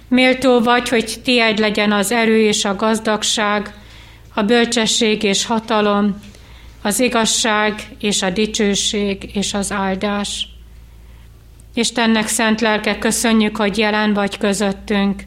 [0.10, 3.74] méltó vagy, hogy tied legyen az erő és a gazdagság,
[4.34, 6.20] a bölcsesség és hatalom,
[6.82, 10.47] az igazság és a dicsőség és az áldás.
[11.74, 15.24] Istennek szent lelke, köszönjük, hogy jelen vagy közöttünk,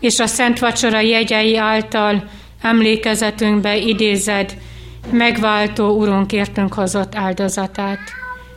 [0.00, 2.24] és a Szent Vacsora jegyei által
[2.62, 4.56] emlékezetünkbe idézed
[5.10, 8.00] megváltó Urunk értünk hozott áldozatát,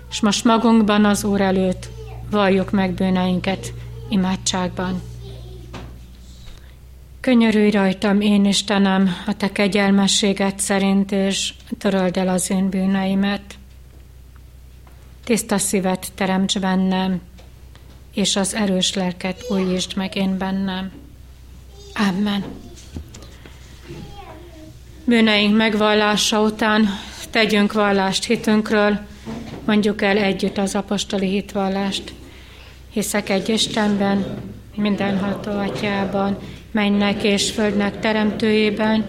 [0.10, 1.90] és most magunkban az Úr előtt
[2.32, 3.74] valljuk meg bűneinket
[4.10, 5.13] imádságban.
[7.24, 13.42] Könyörülj rajtam, én Istenem, a te kegyelmességet szerint, és töröld el az én bűneimet.
[15.24, 17.22] Tiszta szívet teremts bennem,
[18.14, 20.92] és az erős lelket újítsd meg én bennem.
[22.10, 22.44] Amen.
[25.06, 26.88] Bűneink megvallása után
[27.30, 29.00] tegyünk vallást hitünkről,
[29.66, 32.14] mondjuk el együtt az apostoli hitvallást.
[32.90, 34.42] Hiszek egy Istenben,
[34.76, 36.38] mindenható atyában,
[36.74, 39.06] mennek és földnek teremtőjében,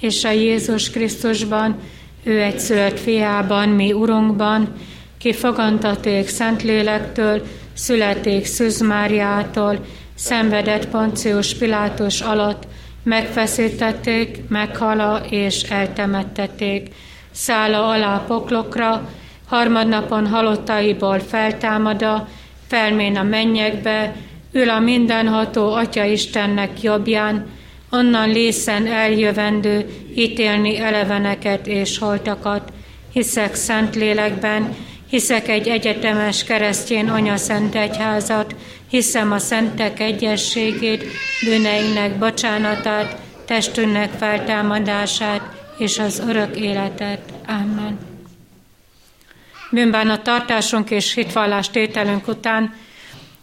[0.00, 1.78] és a Jézus Krisztusban,
[2.22, 4.72] ő egy szület fiában, mi Urunkban,
[5.18, 7.42] ki fogantaték Szentlélektől,
[7.72, 9.84] születék Szűz Máriától,
[10.14, 12.66] szenvedett Poncius Pilátus alatt,
[13.02, 16.88] megfeszítették, meghala és eltemettették.
[17.30, 19.08] Szála alá poklokra,
[19.46, 22.28] harmadnapon halottaiból feltámada,
[22.66, 24.14] felmén a mennyekbe,
[24.52, 27.46] ül a mindenható Atya Istennek jobbján,
[27.90, 32.72] onnan lészen eljövendő, ítélni eleveneket és holtakat.
[33.12, 34.76] Hiszek szent lélekben,
[35.08, 38.54] hiszek egy egyetemes keresztjén anya szent egyházat,
[38.88, 41.04] hiszem a szentek egyességét,
[41.44, 45.42] bűneinknek bocsánatát, testünknek feltámadását
[45.78, 47.20] és az örök életet.
[47.46, 47.98] Amen.
[49.70, 52.74] Bűnbánat tartásunk és hitvallás tételünk után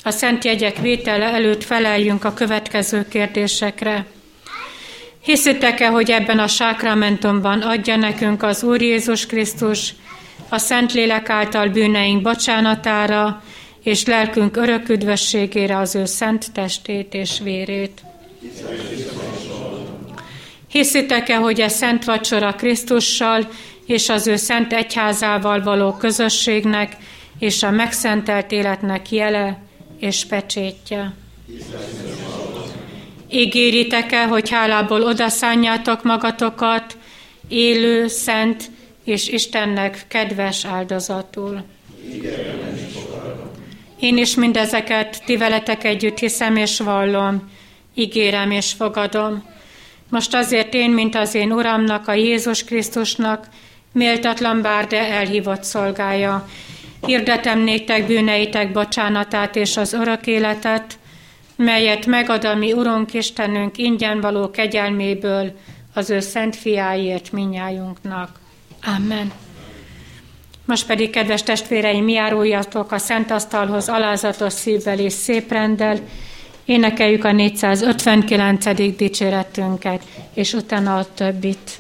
[0.08, 4.06] a szent jegyek vétele előtt feleljünk a következő kérdésekre.
[5.22, 9.94] Hiszitek-e, hogy ebben a sákramentumban adja nekünk az Úr Jézus Krisztus
[10.50, 13.44] a Szentlélek által bűneink bocsánatára,
[13.84, 18.02] és lelkünk örök üdvösségére az ő szent testét és vérét.
[20.70, 23.48] Hiszitek-e, hogy a szent vacsora Krisztussal
[23.86, 26.96] és az ő szent egyházával való közösségnek
[27.40, 29.66] és a megszentelt életnek jele
[30.00, 31.14] és pecsétje?
[33.30, 36.98] Ígéritek-e, hogy hálából odaszánjátok magatokat
[37.48, 38.72] élő, szent
[39.04, 41.64] és Istennek kedves áldozatul?
[44.00, 47.50] Én is mindezeket ti veletek együtt hiszem és vallom,
[47.94, 49.44] ígérem és fogadom.
[50.10, 53.48] Most azért én, mint az én Uramnak, a Jézus Krisztusnak,
[53.92, 56.48] méltatlan bár, de elhívott szolgája.
[57.06, 61.00] Hirdetem néktek bűneitek bocsánatát és az örök életet,
[61.56, 65.52] melyet megad a mi Urunk Istenünk ingyen való kegyelméből
[65.94, 68.40] az ő szent fiáért minnyájunknak.
[68.98, 69.32] Amen.
[70.66, 76.00] Most pedig, kedves testvéreim, mi járuljatok a Szent Asztalhoz alázatos szívvel és szép rendel,
[76.66, 78.96] énekeljük a 459.
[78.96, 81.72] dicséretünket, és utána a többit.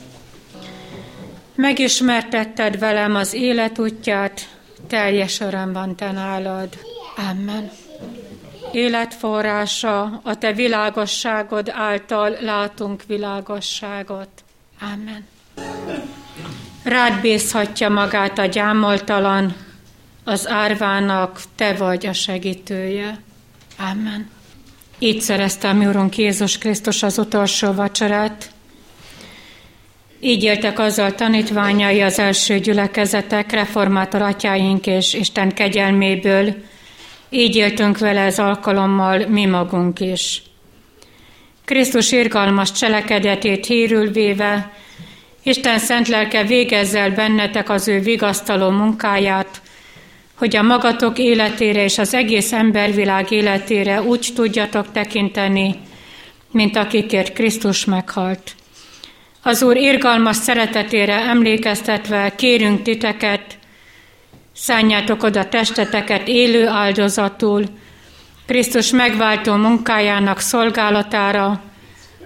[1.56, 4.48] Megismertetted velem az életútját,
[4.88, 6.70] teljes örömben te nálad.
[7.30, 7.72] Amen.
[8.72, 14.30] Életforrása, a te világosságod által látunk világosságot.
[14.82, 15.28] Amen.
[16.84, 19.56] Rád bízhatja magát a gyámoltalan,
[20.24, 23.20] az árvának te vagy a segítője.
[23.78, 24.30] Amen.
[25.00, 28.52] Így szerezte a mi Urunk Jézus Krisztus az utolsó vacsorát.
[30.20, 36.56] Így éltek azzal tanítványai az első gyülekezetek, reformátor atyáink és Isten kegyelméből,
[37.30, 40.42] így éltünk vele ez alkalommal mi magunk is.
[41.66, 44.72] Krisztus irgalmas cselekedetét hírül véve,
[45.44, 49.62] Isten szent lelke végezzel bennetek az ő vigasztaló munkáját,
[50.34, 55.76] hogy a magatok életére és az egész embervilág életére úgy tudjatok tekinteni,
[56.52, 58.56] mint akikért Krisztus meghalt.
[59.48, 63.58] Az Úr irgalmas szeretetére emlékeztetve kérünk titeket,
[64.54, 67.64] szálljátok oda testeteket élő áldozatul,
[68.46, 71.62] Krisztus megváltó munkájának szolgálatára,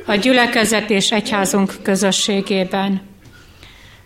[0.06, 3.02] a gyülekezet és egyházunk közösségében.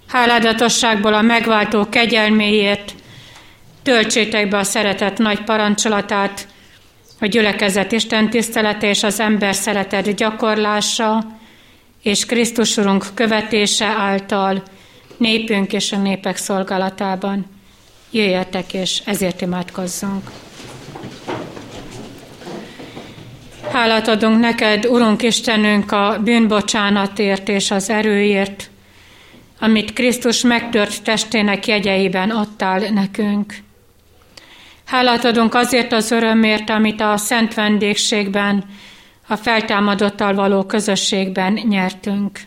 [0.07, 2.93] Háládatosságból a megváltó kegyelméért
[3.83, 6.47] töltsétek be a szeretet nagy parancsolatát,
[7.19, 11.43] a gyülekezet Isten tisztelete és az ember szeretet gyakorlása,
[12.05, 12.79] és Krisztus
[13.13, 14.63] követése által
[15.17, 17.45] népünk és a népek szolgálatában.
[18.11, 20.31] Jöjjetek, és ezért imádkozzunk.
[23.71, 28.69] Hálát adunk neked, Urunk Istenünk, a bűnbocsánatért és az erőért,
[29.59, 33.53] amit Krisztus megtört testének jegyeiben adtál nekünk.
[34.85, 38.63] Hálát adunk azért az örömért, amit a szent vendégségben,
[39.27, 42.39] a feltámadottal való közösségben nyertünk.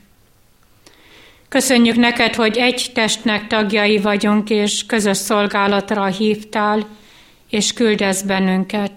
[1.49, 6.87] Köszönjük neked, hogy egy testnek tagjai vagyunk, és közös szolgálatra hívtál,
[7.51, 8.93] és küldesz bennünket.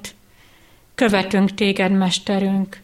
[0.95, 2.77] Követünk téged, Mesterünk.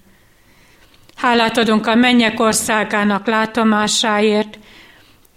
[1.16, 4.60] Hálát adunk a mennyek országának látomásáért,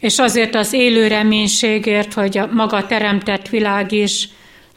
[0.01, 4.29] és azért az élő reménységért, hogy a maga teremtett világ is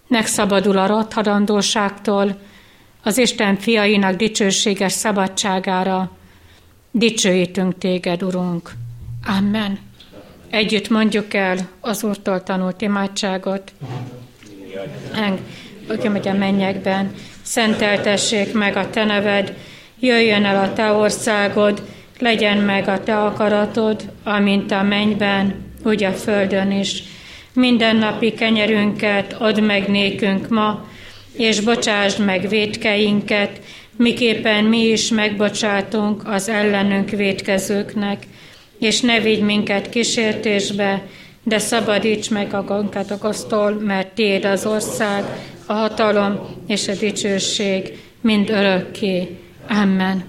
[0.07, 2.41] megszabadul a rothadandóságtól,
[3.03, 6.11] az Isten fiainak dicsőséges szabadságára.
[6.91, 8.71] Dicsőítünk téged, Urunk.
[9.37, 9.79] Amen.
[10.49, 13.71] Együtt mondjuk el az Úrtól tanult imádságot.
[15.87, 19.55] Aki megy a mennyekben, szenteltessék meg a te neved,
[19.99, 21.81] jöjjön el a te országod,
[22.19, 27.03] legyen meg a te akaratod, amint a mennyben, úgy a földön is.
[27.53, 30.85] Mindennapi kenyerünket add meg nékünk ma,
[31.37, 33.61] és bocsásd meg védkeinket,
[33.97, 38.27] miképpen mi is megbocsátunk az ellenünk védkezőknek,
[38.79, 41.03] és ne vigy minket kísértésbe,
[41.43, 45.23] de szabadíts meg a gonosztól, mert Tiéd az ország,
[45.65, 49.37] a hatalom és a dicsőség mind örökké.
[49.69, 50.25] Amen.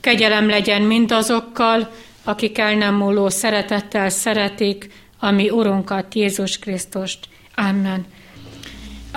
[0.00, 1.90] Kegyelem legyen mindazokkal,
[2.24, 7.18] akik el nem múló szeretettel szeretik, ami Urunkat, Jézus Krisztust.
[7.54, 8.06] Amen.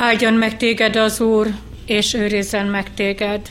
[0.01, 1.47] Áldjon meg téged az Úr,
[1.85, 3.41] és őrizzen meg téged.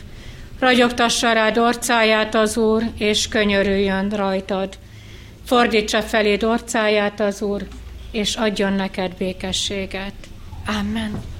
[0.59, 4.77] Ragyogtassa rád orcáját az Úr, és könyörüljön rajtad.
[5.45, 7.67] Fordítsa felé orcáját az Úr,
[8.11, 10.13] és adjon neked békességet.
[10.79, 11.38] Amen.